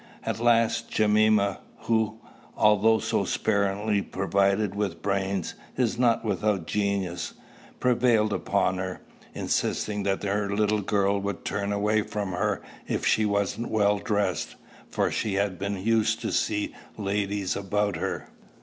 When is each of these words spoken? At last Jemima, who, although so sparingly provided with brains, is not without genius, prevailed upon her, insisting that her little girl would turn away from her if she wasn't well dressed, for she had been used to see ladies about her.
At 0.23 0.39
last 0.39 0.89
Jemima, 0.89 1.59
who, 1.81 2.19
although 2.57 2.97
so 2.97 3.23
sparingly 3.23 4.01
provided 4.01 4.73
with 4.73 5.03
brains, 5.03 5.53
is 5.77 5.99
not 5.99 6.25
without 6.25 6.65
genius, 6.65 7.35
prevailed 7.79 8.33
upon 8.33 8.79
her, 8.79 9.01
insisting 9.35 10.01
that 10.01 10.23
her 10.23 10.49
little 10.55 10.81
girl 10.81 11.19
would 11.19 11.45
turn 11.45 11.71
away 11.71 12.01
from 12.01 12.31
her 12.31 12.63
if 12.87 13.05
she 13.05 13.25
wasn't 13.27 13.69
well 13.69 13.99
dressed, 13.99 14.55
for 14.89 15.11
she 15.11 15.35
had 15.35 15.59
been 15.59 15.77
used 15.77 16.19
to 16.21 16.31
see 16.31 16.73
ladies 16.97 17.55
about 17.55 17.97
her. 17.97 18.27